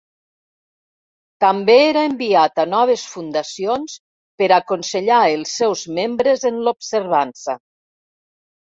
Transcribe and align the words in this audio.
També 1.45 1.75
era 1.89 2.05
enviat 2.13 2.63
a 2.65 2.65
noves 2.73 3.05
fundacions 3.13 3.99
per 4.43 4.49
a 4.51 4.59
aconsellar 4.59 5.23
els 5.37 5.55
seus 5.63 5.87
membres 6.03 6.51
en 6.55 6.63
l'observança. 6.67 7.63